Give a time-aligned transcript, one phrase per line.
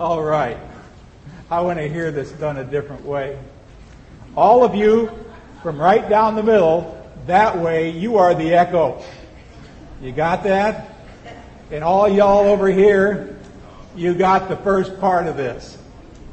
[0.00, 0.56] All right.
[1.50, 3.38] I want to hear this done a different way.
[4.34, 5.10] All of you
[5.62, 9.04] from right down the middle, that way, you are the echo.
[10.00, 10.96] You got that?
[11.70, 13.38] And all y'all over here,
[13.94, 15.76] you got the first part of this.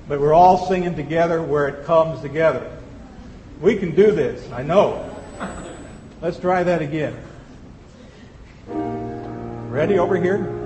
[0.08, 2.72] But we're all singing together where it comes together.
[3.60, 5.14] We can do this, I know.
[6.22, 7.18] Let's try that again.
[8.66, 10.57] Ready over here?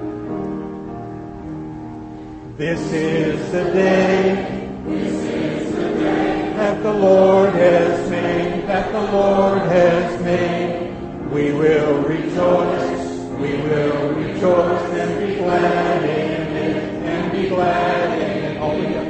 [2.62, 4.70] This is the day.
[4.86, 8.68] This is the day that the Lord has made.
[8.68, 10.94] That the Lord has made.
[11.32, 13.18] We will rejoice.
[13.42, 17.04] We will rejoice and be glad in it.
[17.04, 18.58] And be glad in it.
[18.62, 19.10] All together.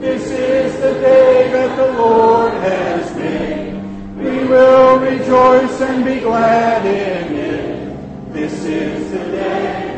[0.00, 3.72] This is the day that the Lord has made.
[4.16, 8.32] We will rejoice and be glad in it.
[8.32, 9.89] This is the day.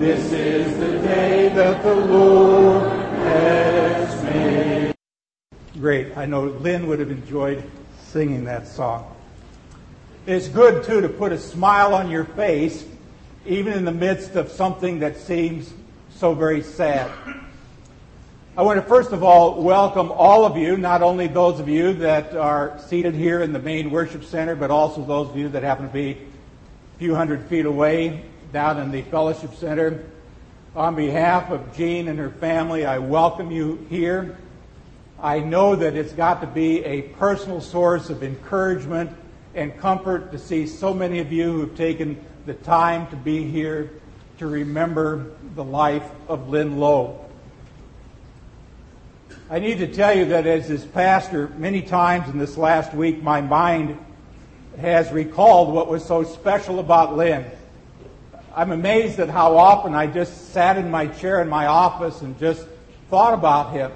[0.00, 4.94] This is the day that the Lord has made.
[5.74, 6.16] Great.
[6.16, 7.62] I know Lynn would have enjoyed
[8.04, 9.14] singing that song.
[10.24, 12.86] It's good, too, to put a smile on your face,
[13.44, 15.70] even in the midst of something that seems
[16.14, 17.10] so very sad.
[18.56, 21.92] I want to first of all welcome all of you, not only those of you
[21.92, 25.62] that are seated here in the main worship center, but also those of you that
[25.62, 30.04] happen to be a few hundred feet away down in the fellowship center.
[30.74, 34.38] On behalf of Jean and her family, I welcome you here.
[35.22, 39.10] I know that it's got to be a personal source of encouragement
[39.54, 43.90] and comfort to see so many of you who've taken the time to be here
[44.38, 47.24] to remember the life of Lynn Lowe.
[49.50, 53.22] I need to tell you that as his pastor, many times in this last week,
[53.22, 53.98] my mind
[54.80, 57.44] has recalled what was so special about Lynn.
[58.54, 62.38] I'm amazed at how often I just sat in my chair in my office and
[62.38, 62.66] just
[63.08, 63.92] thought about him.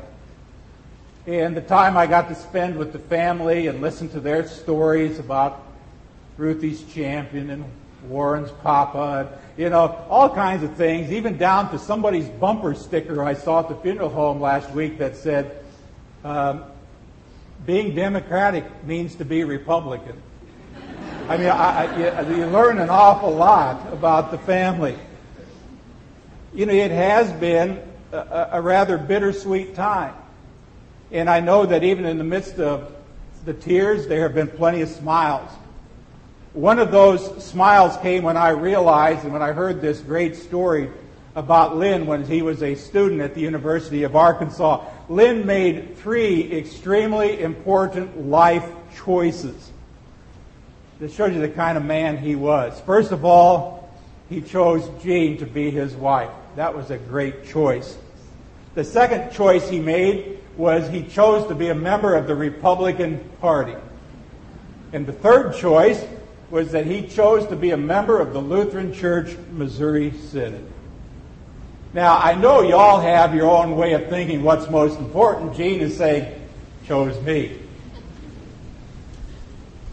[1.27, 5.19] And the time I got to spend with the family and listen to their stories
[5.19, 5.63] about
[6.37, 7.65] Ruthie's champion and
[8.09, 13.25] Warren's papa, and, you know, all kinds of things, even down to somebody's bumper sticker
[13.25, 15.65] I saw at the funeral home last week that said,
[16.23, 16.65] um,
[17.65, 20.21] being Democratic means to be Republican.
[21.27, 24.95] I mean, I, you, you learn an awful lot about the family.
[26.53, 27.81] You know, it has been
[28.13, 30.15] a, a rather bittersweet time.
[31.11, 32.93] And I know that even in the midst of
[33.47, 35.51] the tears, there have been plenty of smiles.
[36.53, 40.91] One of those smiles came when I realized and when I heard this great story
[41.35, 44.85] about Lynn when he was a student at the University of Arkansas.
[45.09, 49.71] Lynn made three extremely important life choices.
[51.05, 52.81] This shows you the kind of man he was.
[52.81, 53.93] First of all,
[54.31, 56.31] he chose Jean to be his wife.
[56.57, 57.99] That was a great choice.
[58.75, 63.23] The second choice he made was he chose to be a member of the Republican
[63.43, 63.75] Party.
[64.95, 66.03] And the third choice
[66.49, 70.67] was that he chose to be a member of the Lutheran Church Missouri Synod.
[71.93, 75.55] Now, I know you all have your own way of thinking what's most important.
[75.55, 76.35] Jean is saying,
[76.87, 77.59] chose me.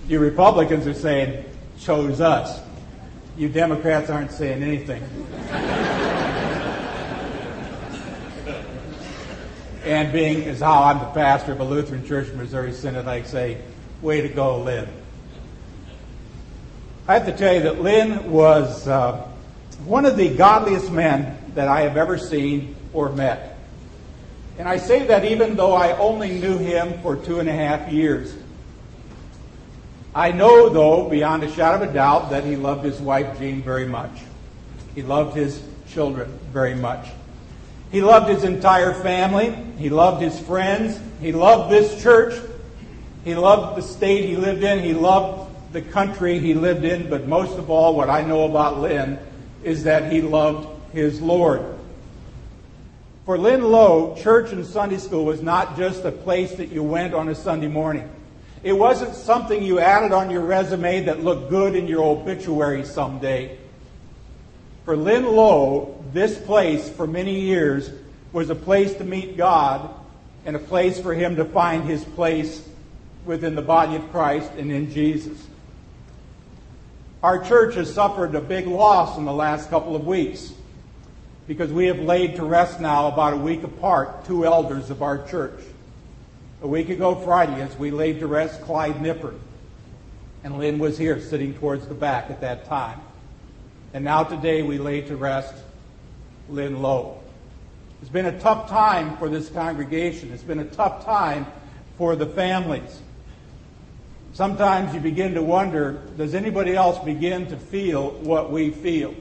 [0.07, 1.45] You Republicans are saying,
[1.79, 2.61] chose us.
[3.37, 5.03] You Democrats aren't saying anything.
[9.85, 13.23] and being as how I'm the pastor of a Lutheran church in Missouri Synod, I
[13.23, 13.61] say,
[14.01, 14.87] way to go, Lynn.
[17.07, 19.27] I have to tell you that Lynn was uh,
[19.85, 23.57] one of the godliest men that I have ever seen or met.
[24.57, 27.91] And I say that even though I only knew him for two and a half
[27.91, 28.35] years.
[30.13, 33.61] I know, though, beyond a shadow of a doubt, that he loved his wife, Jean,
[33.61, 34.11] very much.
[34.93, 37.07] He loved his children very much.
[37.91, 39.51] He loved his entire family.
[39.77, 40.99] He loved his friends.
[41.21, 42.33] He loved this church.
[43.23, 44.79] He loved the state he lived in.
[44.79, 47.09] He loved the country he lived in.
[47.09, 49.17] But most of all, what I know about Lynn
[49.63, 51.63] is that he loved his Lord.
[53.25, 57.13] For Lynn Lowe, church and Sunday school was not just a place that you went
[57.13, 58.09] on a Sunday morning.
[58.63, 63.57] It wasn't something you added on your resume that looked good in your obituary someday.
[64.85, 67.91] For Lynn Lowe, this place for many years
[68.31, 69.89] was a place to meet God
[70.45, 72.67] and a place for him to find his place
[73.25, 75.47] within the body of Christ and in Jesus.
[77.23, 80.53] Our church has suffered a big loss in the last couple of weeks
[81.47, 85.27] because we have laid to rest now about a week apart two elders of our
[85.27, 85.59] church.
[86.63, 89.33] A week ago Friday, as we laid to rest Clyde Nipper,
[90.43, 93.01] and Lynn was here sitting towards the back at that time.
[93.95, 95.55] And now today we lay to rest
[96.49, 97.19] Lynn Lowe.
[98.01, 100.31] It's been a tough time for this congregation.
[100.31, 101.47] It's been a tough time
[101.97, 103.01] for the families.
[104.33, 109.15] Sometimes you begin to wonder does anybody else begin to feel what we feel?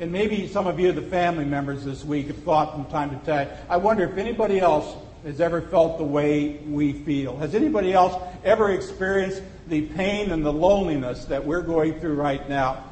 [0.00, 3.24] And maybe some of you, the family members this week, have thought from time to
[3.24, 4.92] time, I wonder if anybody else
[5.24, 7.36] has ever felt the way we feel.
[7.38, 12.48] Has anybody else ever experienced the pain and the loneliness that we're going through right
[12.48, 12.84] now?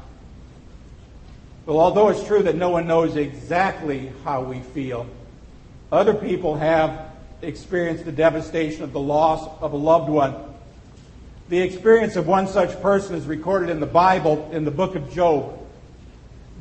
[1.65, 5.05] Well, although it's true that no one knows exactly how we feel,
[5.91, 10.35] other people have experienced the devastation of the loss of a loved one.
[11.49, 15.11] The experience of one such person is recorded in the Bible in the book of
[15.13, 15.57] Job.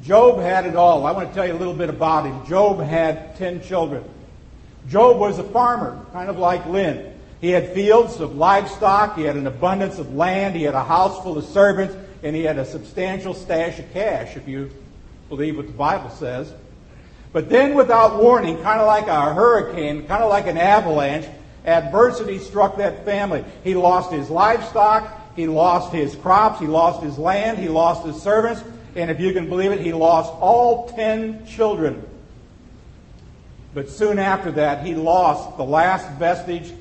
[0.02, 1.06] Job had it all.
[1.06, 2.46] I want to tell you a little bit about him.
[2.46, 4.04] Job had 10 children.
[4.88, 7.12] Job was a farmer, kind of like Lynn.
[7.40, 11.22] He had fields of livestock, he had an abundance of land, he had a house
[11.22, 14.70] full of servants, and he had a substantial stash of cash, if you
[15.28, 16.52] believe what the Bible says.
[17.32, 21.26] But then, without warning, kind of like a hurricane, kind of like an avalanche,
[21.66, 23.44] adversity struck that family.
[23.64, 28.22] He lost his livestock, he lost his crops, he lost his land, he lost his
[28.22, 28.62] servants,
[28.94, 32.02] and if you can believe it, he lost all ten children.
[33.76, 36.72] But soon after that, he lost the last vestige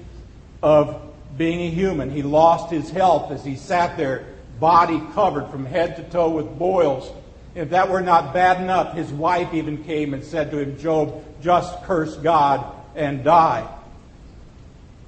[0.63, 1.01] of
[1.37, 2.09] being a human.
[2.09, 4.27] He lost his health as he sat there,
[4.61, 7.11] body covered from head to toe with boils.
[7.53, 11.21] If that were not bad enough, his wife even came and said to him, Job,
[11.41, 12.65] just curse God
[12.95, 13.69] and die.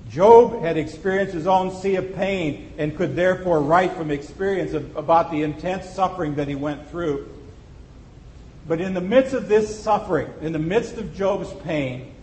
[0.09, 4.93] Job had experienced his own sea of pain and could therefore write from experience of,
[4.97, 7.29] about the intense suffering that he went through.
[8.67, 12.13] But in the midst of this suffering, in the midst of Job's pain,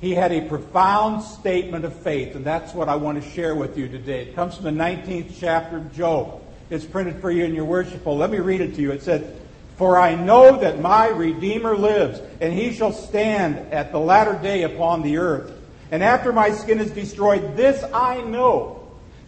[0.00, 3.76] he had a profound statement of faith, and that's what I want to share with
[3.76, 4.22] you today.
[4.22, 6.40] It comes from the 19th chapter of Job.
[6.70, 8.16] It's printed for you in your worshipful.
[8.16, 8.92] Let me read it to you.
[8.92, 9.38] It said,
[9.76, 14.62] For I know that my Redeemer lives, and he shall stand at the latter day
[14.62, 15.52] upon the earth.
[15.90, 18.79] And after my skin is destroyed, this I know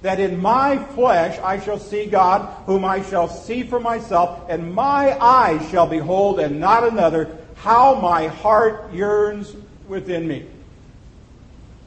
[0.03, 4.75] that in my flesh I shall see God, whom I shall see for myself, and
[4.75, 9.55] my eyes shall behold and not another, how my heart yearns
[9.87, 10.47] within me.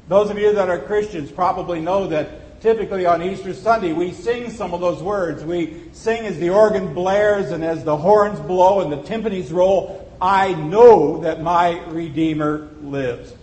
[0.08, 4.50] Those of you that are Christians probably know that typically on Easter Sunday we sing
[4.50, 5.44] some of those words.
[5.44, 10.10] We sing as the organ blares and as the horns blow and the timpanis roll,
[10.22, 13.34] I know that my Redeemer lives.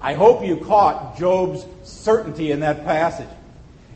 [0.00, 3.28] I hope you caught Job's certainty in that passage.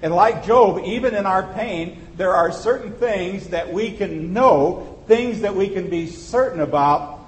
[0.07, 5.03] And like Job, even in our pain, there are certain things that we can know,
[5.09, 7.19] things that we can be certain about,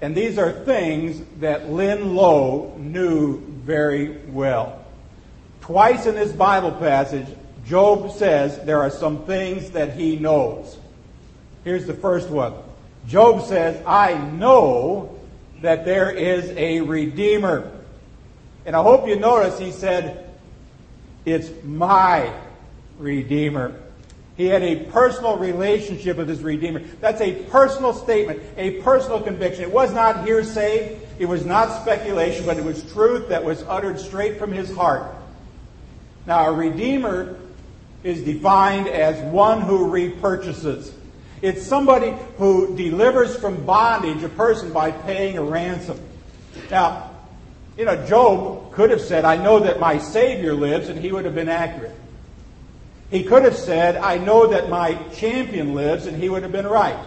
[0.00, 4.86] and these are things that Lynn Lowe knew very well.
[5.60, 7.26] Twice in this Bible passage,
[7.66, 10.78] Job says there are some things that he knows.
[11.62, 12.54] Here's the first one.
[13.06, 15.20] Job says, I know
[15.60, 17.70] that there is a Redeemer.
[18.64, 20.23] And I hope you notice he said,
[21.24, 22.32] it's my
[22.98, 23.74] Redeemer.
[24.36, 26.80] He had a personal relationship with his Redeemer.
[27.00, 29.62] That's a personal statement, a personal conviction.
[29.62, 34.00] It was not hearsay, it was not speculation, but it was truth that was uttered
[34.00, 35.14] straight from his heart.
[36.26, 37.36] Now, a Redeemer
[38.02, 40.92] is defined as one who repurchases.
[41.40, 46.00] It's somebody who delivers from bondage a person by paying a ransom.
[46.70, 47.10] Now,
[47.76, 51.24] you know, Job could have said, I know that my Savior lives, and he would
[51.24, 51.94] have been accurate.
[53.10, 56.66] He could have said, I know that my champion lives, and he would have been
[56.66, 56.98] right.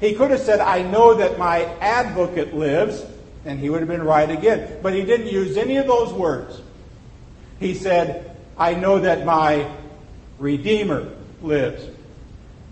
[0.00, 3.04] He could have said, I know that my advocate lives,
[3.44, 4.78] and he would have been right again.
[4.82, 6.60] But he didn't use any of those words.
[7.58, 9.70] He said, I know that my
[10.38, 11.84] Redeemer lives.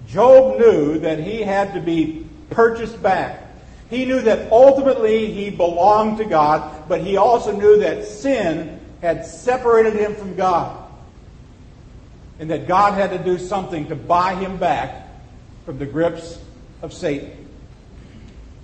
[0.09, 3.46] Job knew that he had to be purchased back.
[3.91, 9.25] He knew that ultimately he belonged to God, but he also knew that sin had
[9.25, 10.83] separated him from God.
[12.39, 15.09] And that God had to do something to buy him back
[15.65, 16.39] from the grips
[16.83, 17.47] of Satan.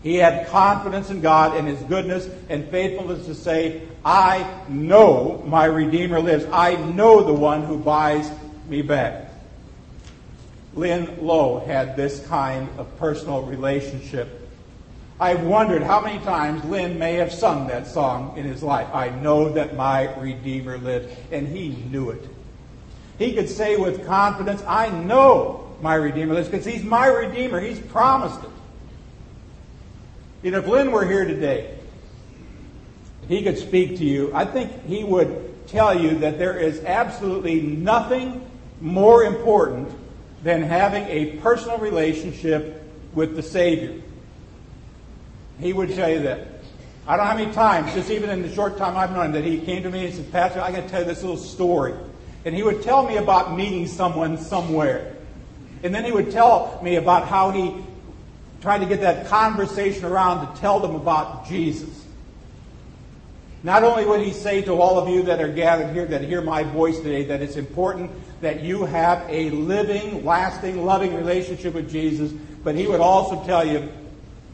[0.02, 5.64] He had confidence in God and his goodness and faithfulness to say, I know my
[5.66, 6.44] Redeemer lives.
[6.52, 8.28] I know the one who buys
[8.68, 9.30] me back.
[10.74, 14.41] Lynn Lowe had this kind of personal relationship
[15.22, 18.88] I've wondered how many times Lynn may have sung that song in his life.
[18.92, 22.28] I know that my Redeemer lives, and he knew it.
[23.20, 27.60] He could say with confidence, I know my Redeemer lives, because he's my Redeemer.
[27.60, 28.40] He's promised
[30.42, 30.50] it.
[30.50, 31.78] Know, if Lynn were here today,
[33.28, 37.60] he could speak to you, I think he would tell you that there is absolutely
[37.60, 38.44] nothing
[38.80, 39.88] more important
[40.42, 42.82] than having a personal relationship
[43.14, 44.02] with the Savior.
[45.62, 46.48] He would tell you that.
[47.06, 49.32] I don't know how many times, just even in the short time I've known him,
[49.32, 51.36] that he came to me and said, Pastor, I got to tell you this little
[51.36, 51.94] story.
[52.44, 55.14] And he would tell me about meeting someone somewhere.
[55.82, 57.74] And then he would tell me about how he
[58.60, 62.06] tried to get that conversation around to tell them about Jesus.
[63.64, 66.40] Not only would he say to all of you that are gathered here that hear
[66.40, 71.90] my voice today that it's important that you have a living, lasting, loving relationship with
[71.90, 72.32] Jesus,
[72.64, 73.88] but he would also tell you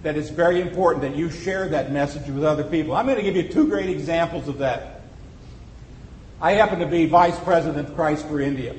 [0.03, 2.95] that it's very important that you share that message with other people.
[2.95, 5.03] I'm going to give you two great examples of that.
[6.41, 8.75] I happen to be vice president of Christ for India.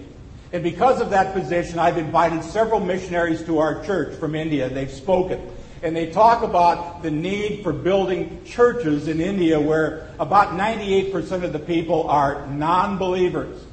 [0.54, 4.70] And because of that position, I've invited several missionaries to our church from India.
[4.70, 5.42] They've spoken.
[5.84, 11.54] And they talk about the need for building churches in India where about 98% of
[11.54, 13.66] the people are non believers.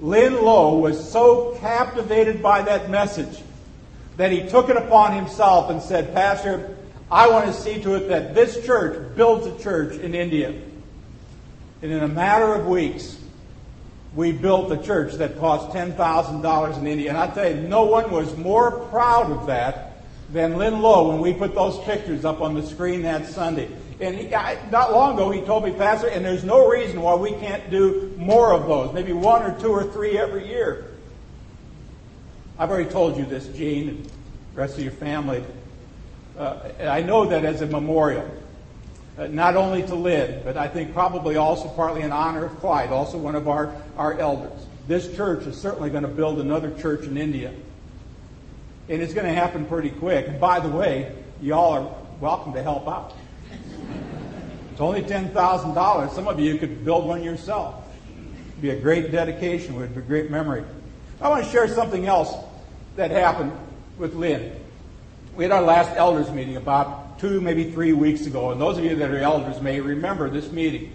[0.00, 3.42] Lynn Lowe was so captivated by that message
[4.16, 6.76] that he took it upon himself and said, Pastor,
[7.10, 10.54] I want to see to it that this church builds a church in India.
[11.82, 13.18] And in a matter of weeks,
[14.14, 17.10] we built a church that cost $10,000 in India.
[17.10, 21.20] And I tell you, no one was more proud of that than Lynn Lowe when
[21.20, 23.68] we put those pictures up on the screen that Sunday.
[24.00, 27.30] And he, not long ago, he told me, Pastor, and there's no reason why we
[27.32, 30.95] can't do more of those, maybe one or two or three every year.
[32.58, 34.10] I've already told you this, Jean, and the
[34.54, 35.44] rest of your family.
[36.38, 38.26] Uh, I know that as a memorial,
[39.18, 42.92] uh, not only to Lynn, but I think probably also partly in honor of Clyde,
[42.92, 44.66] also one of our, our elders.
[44.88, 47.52] This church is certainly going to build another church in India.
[48.88, 50.26] And it's going to happen pretty quick.
[50.26, 53.14] And by the way, y'all are welcome to help out.
[54.72, 56.10] It's only $10,000.
[56.10, 57.84] Some of you could build one yourself.
[58.52, 60.64] It'd be a great dedication, It would be a great memory.
[61.20, 62.34] I want to share something else
[62.96, 63.52] that happened
[63.96, 64.52] with Lynn.
[65.34, 68.84] We had our last elders meeting about two, maybe three weeks ago, and those of
[68.84, 70.92] you that are elders may remember this meeting.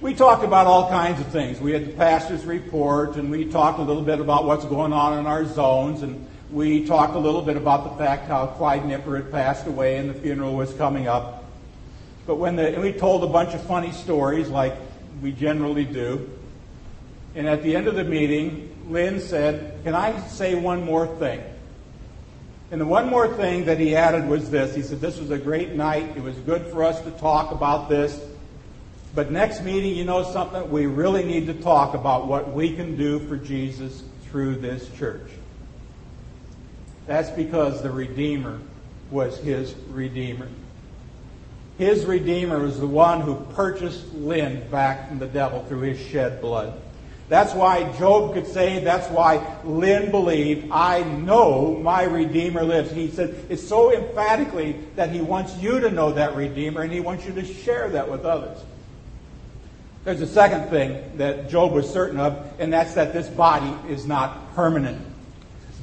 [0.00, 1.60] We talked about all kinds of things.
[1.60, 5.16] We had the pastor's report, and we talked a little bit about what's going on
[5.16, 9.16] in our zones, and we talked a little bit about the fact how Clyde Nipper
[9.16, 11.44] had passed away and the funeral was coming up.
[12.26, 14.74] But when the, and we told a bunch of funny stories like
[15.22, 16.28] we generally do.
[17.34, 21.42] And at the end of the meeting, Lynn said, Can I say one more thing?
[22.70, 24.74] And the one more thing that he added was this.
[24.74, 26.16] He said, This was a great night.
[26.16, 28.20] It was good for us to talk about this.
[29.14, 30.70] But next meeting, you know something?
[30.70, 35.30] We really need to talk about what we can do for Jesus through this church.
[37.06, 38.58] That's because the Redeemer
[39.10, 40.48] was his Redeemer.
[41.76, 46.40] His Redeemer was the one who purchased Lynn back from the devil through his shed
[46.40, 46.80] blood.
[47.32, 52.90] That's why Job could say, that's why Lynn believed, I know my Redeemer lives.
[52.90, 57.00] He said it's so emphatically that he wants you to know that Redeemer and he
[57.00, 58.58] wants you to share that with others.
[60.04, 64.06] There's a second thing that Job was certain of, and that's that this body is
[64.06, 65.00] not permanent.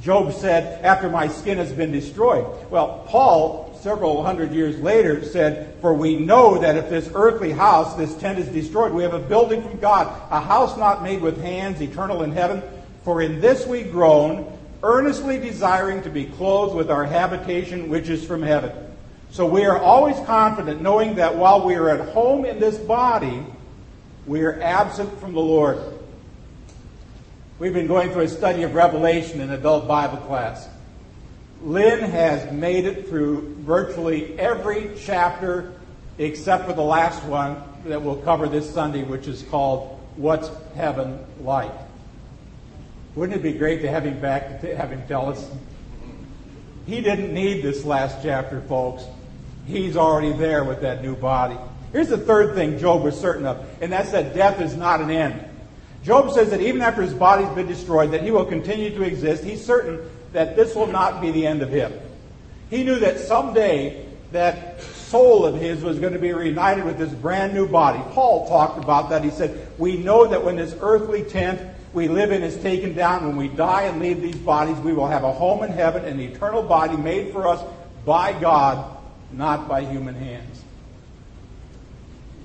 [0.02, 2.46] Job said, after my skin has been destroyed.
[2.70, 7.94] Well, Paul several hundred years later said, For we know that if this earthly house,
[7.96, 11.40] this tent is destroyed, we have a building from God, a house not made with
[11.40, 12.62] hands, eternal in heaven.
[13.04, 18.24] For in this we groan, earnestly desiring to be clothed with our habitation which is
[18.24, 18.72] from heaven.
[19.30, 23.44] So we are always confident, knowing that while we are at home in this body,
[24.26, 25.78] we are absent from the Lord.
[27.58, 30.68] We've been going through a study of Revelation in adult Bible class.
[31.62, 35.72] Lynn has made it through virtually every chapter
[36.18, 41.18] except for the last one that we'll cover this Sunday, which is called What's Heaven
[41.40, 41.72] Like?
[43.14, 45.50] Wouldn't it be great to have him back to have him tell us?
[46.86, 49.04] He didn't need this last chapter, folks.
[49.66, 51.56] He's already there with that new body.
[51.92, 55.10] Here's the third thing Job was certain of, and that's that death is not an
[55.10, 55.44] end.
[56.02, 59.44] Job says that even after his body's been destroyed, that he will continue to exist.
[59.44, 60.00] He's certain
[60.32, 61.92] that this will not be the end of him.
[62.68, 67.10] He knew that someday that soul of his was going to be reunited with this
[67.10, 68.00] brand new body.
[68.12, 69.24] Paul talked about that.
[69.24, 71.60] He said, We know that when this earthly tent
[71.92, 75.08] we live in is taken down, when we die and leave these bodies, we will
[75.08, 77.60] have a home in heaven, and an eternal body made for us
[78.04, 78.96] by God,
[79.32, 80.62] not by human hands.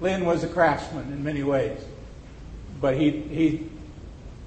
[0.01, 1.79] Lynn was a craftsman in many ways,
[2.81, 3.69] but he, he,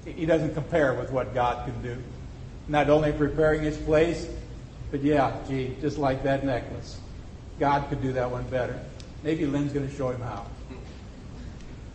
[0.05, 1.97] he doesn't compare with what God can do
[2.69, 4.29] not only preparing his place,
[4.91, 6.99] but yeah, gee, just like that necklace.
[7.59, 8.79] God could do that one better.
[9.23, 10.45] Maybe Lynn's going to show him how.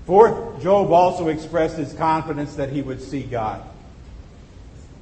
[0.05, 3.63] Fourth, Job also expressed his confidence that he would see God.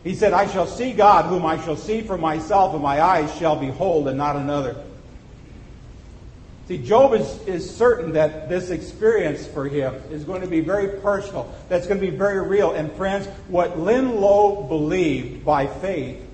[0.05, 3.35] He said, I shall see God, whom I shall see for myself, and my eyes
[3.37, 4.77] shall behold, and not another.
[6.69, 11.01] See, Job is, is certain that this experience for him is going to be very
[11.01, 12.73] personal, that's going to be very real.
[12.73, 16.25] And friends, what Lynn Lowe believed by faith,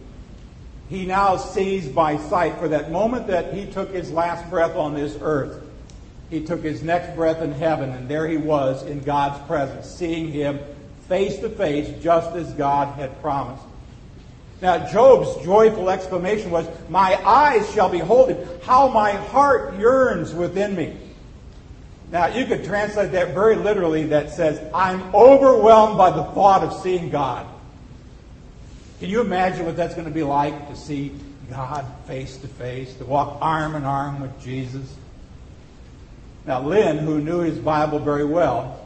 [0.88, 2.58] he now sees by sight.
[2.58, 5.62] For that moment that he took his last breath on this earth,
[6.30, 10.30] he took his next breath in heaven, and there he was in God's presence, seeing
[10.30, 10.58] him
[11.08, 13.64] face to face, just as God had promised.
[14.60, 18.48] Now, Job's joyful exclamation was, My eyes shall behold him.
[18.62, 20.96] How my heart yearns within me.
[22.10, 26.82] Now, you could translate that very literally that says, I'm overwhelmed by the thought of
[26.82, 27.46] seeing God.
[28.98, 31.12] Can you imagine what that's going to be like to see
[31.50, 34.96] God face to face, to walk arm in arm with Jesus?
[36.46, 38.80] Now, Lynn, who knew his Bible very well,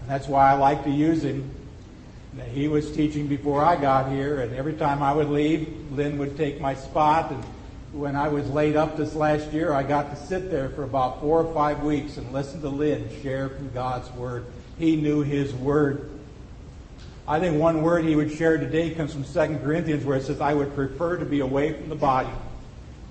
[0.00, 1.50] and that's why I like to use him
[2.52, 6.36] he was teaching before I got here, and every time I would leave, Lynn would
[6.36, 7.32] take my spot.
[7.32, 7.44] And
[7.92, 11.20] when I was laid up this last year, I got to sit there for about
[11.20, 14.46] four or five weeks and listen to Lynn share from God's Word.
[14.78, 16.08] He knew His Word.
[17.26, 20.40] I think one word he would share today comes from 2 Corinthians, where it says,
[20.40, 22.30] I would prefer to be away from the body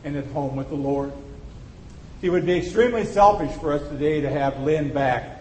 [0.04, 1.14] and at home with the Lord.
[2.22, 5.39] It would be extremely selfish for us today to have Lynn back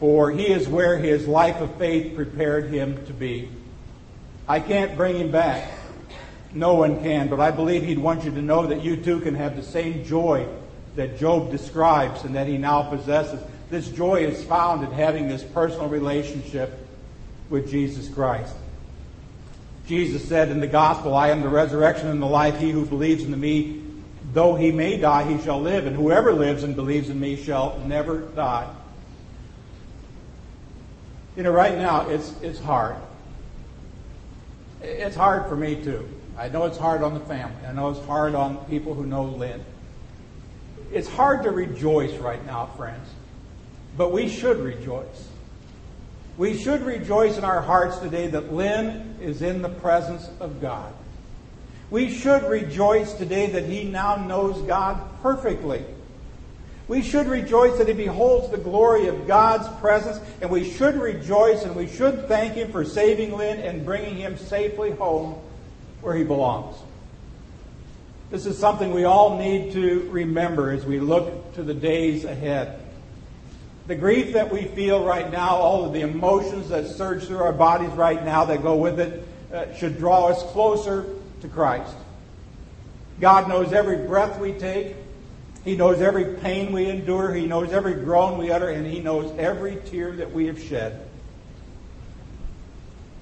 [0.00, 3.48] for he is where his life of faith prepared him to be.
[4.46, 5.70] I can't bring him back.
[6.52, 9.34] No one can, but I believe he'd want you to know that you too can
[9.34, 10.46] have the same joy
[10.96, 13.40] that Job describes and that he now possesses.
[13.70, 16.86] This joy is found in having this personal relationship
[17.50, 18.54] with Jesus Christ.
[19.86, 22.58] Jesus said in the gospel, I am the resurrection and the life.
[22.58, 23.82] He who believes in me,
[24.32, 25.86] though he may die, he shall live.
[25.86, 28.68] And whoever lives and believes in me shall never die.
[31.38, 32.96] You know, right now it's it's hard.
[34.82, 36.08] It's hard for me too.
[36.36, 37.64] I know it's hard on the family.
[37.64, 39.64] I know it's hard on people who know Lynn.
[40.92, 43.08] It's hard to rejoice right now, friends.
[43.96, 45.28] But we should rejoice.
[46.38, 50.92] We should rejoice in our hearts today that Lynn is in the presence of God.
[51.88, 55.84] We should rejoice today that he now knows God perfectly.
[56.88, 61.64] We should rejoice that he beholds the glory of God's presence, and we should rejoice
[61.64, 65.38] and we should thank him for saving Lynn and bringing him safely home
[66.00, 66.76] where he belongs.
[68.30, 72.80] This is something we all need to remember as we look to the days ahead.
[73.86, 77.54] The grief that we feel right now, all of the emotions that surge through our
[77.54, 81.06] bodies right now that go with it, uh, should draw us closer
[81.40, 81.96] to Christ.
[83.20, 84.94] God knows every breath we take.
[85.64, 87.34] He knows every pain we endure.
[87.34, 91.08] He knows every groan we utter, and He knows every tear that we have shed.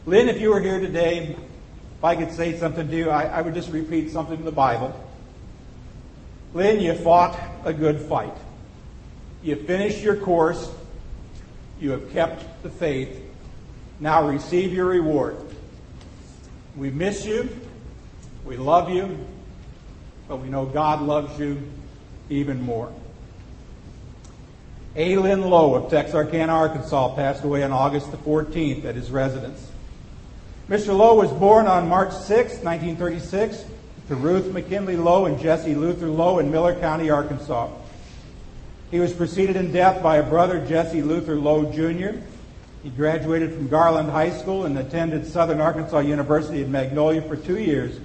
[0.05, 1.35] Lynn, if you were here today,
[1.99, 4.53] if I could say something to you, I, I would just repeat something from the
[4.53, 4.95] Bible.
[6.55, 8.37] Lynn, you fought a good fight.
[9.43, 10.71] You finished your course.
[11.81, 13.21] You have kept the faith.
[13.99, 15.37] Now receive your reward.
[16.77, 17.49] We miss you.
[18.45, 19.19] We love you.
[20.29, 21.63] But we know God loves you
[22.29, 22.93] even more.
[24.97, 25.17] A.
[25.17, 29.71] Lynn Lowe of Texarkana, Arkansas, passed away on August the 14th at his residence.
[30.71, 30.97] Mr.
[30.97, 33.65] Lowe was born on March 6, 1936,
[34.09, 37.69] to Ruth McKinley Lowe and Jesse Luther Lowe in Miller County, Arkansas.
[38.91, 42.19] He was preceded in death by a brother, Jesse Luther Lowe Jr.
[42.83, 47.59] He graduated from Garland High School and attended Southern Arkansas University at Magnolia for two
[47.59, 47.99] years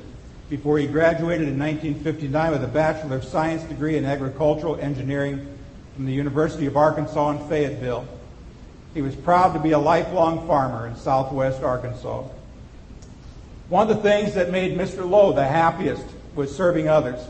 [0.52, 5.48] before he graduated in 1959 with a Bachelor of Science degree in Agricultural Engineering
[5.96, 8.06] from the University of Arkansas in Fayetteville.
[8.94, 12.26] He was proud to be a lifelong farmer in southwest Arkansas.
[13.70, 15.10] One of the things that made Mr.
[15.10, 16.04] Lowe the happiest
[16.36, 17.26] was serving others.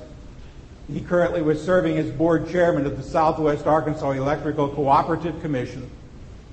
[0.91, 5.87] He currently was serving as board chairman of the Southwest Arkansas Electrical Cooperative Commission,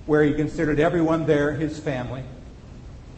[0.05, 2.25] where he considered everyone there his family.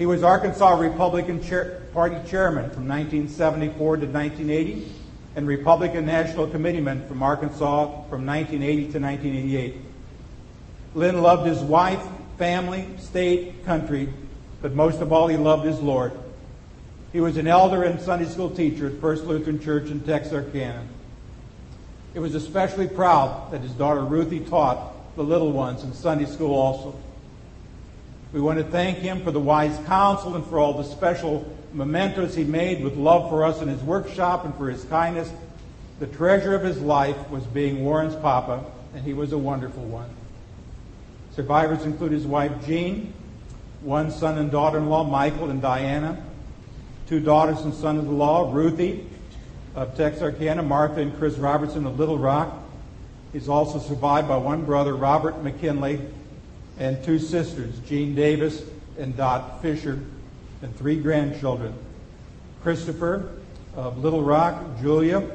[0.01, 4.91] He was Arkansas Republican Chair, Party chairman from 1974 to 1980
[5.37, 9.77] and Republican National Committeeman from Arkansas from 1980 to 1988.
[10.95, 12.03] Lynn loved his wife,
[12.39, 14.09] family, state, country,
[14.63, 16.13] but most of all, he loved his Lord.
[17.13, 20.83] He was an elder and Sunday school teacher at First Lutheran Church in Texarkana.
[22.15, 26.55] He was especially proud that his daughter Ruthie taught the little ones in Sunday school
[26.55, 26.99] also.
[28.33, 32.35] We want to thank him for the wise counsel and for all the special mementos
[32.35, 35.33] he made with love for us in his workshop and for his kindness.
[35.99, 38.65] The treasure of his life was being Warren's papa,
[38.95, 40.09] and he was a wonderful one.
[41.35, 43.13] Survivors include his wife Jean,
[43.83, 46.23] one son and daughter-in-law, Michael and Diana,
[47.09, 49.07] two daughters and sons-in-law, Ruthie,
[49.75, 52.57] of Texarkana, Martha and Chris Robertson of Little Rock.
[53.33, 56.01] He's also survived by one brother, Robert McKinley,
[56.81, 58.65] and two sisters, Jean Davis
[58.99, 60.01] and Dot Fisher,
[60.63, 61.75] and three grandchildren,
[62.63, 63.31] Christopher
[63.77, 65.31] of Little Rock, Julia,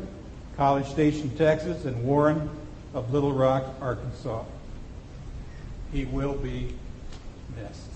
[0.57, 2.49] College Station, Texas, and Warren
[2.93, 4.43] of Little Rock, Arkansas.
[5.93, 6.73] He will be
[7.55, 7.89] missed.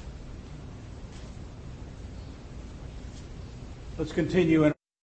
[3.98, 4.74] Let's continue in